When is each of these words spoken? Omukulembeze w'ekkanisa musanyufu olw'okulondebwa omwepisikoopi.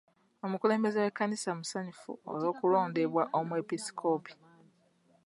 Omukulembeze 0.45 0.97
w'ekkanisa 1.03 1.51
musanyufu 1.59 2.11
olw'okulondebwa 2.31 3.23
omwepisikoopi. 3.39 4.33